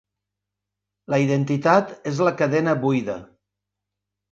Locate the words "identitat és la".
1.25-2.33